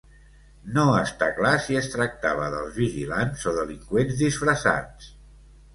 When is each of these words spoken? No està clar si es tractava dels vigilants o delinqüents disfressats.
No 0.77 0.85
està 0.99 1.27
clar 1.41 1.51
si 1.65 1.77
es 1.83 1.89
tractava 1.97 2.49
dels 2.55 2.75
vigilants 2.81 3.47
o 3.53 3.55
delinqüents 3.61 4.21
disfressats. 4.27 5.17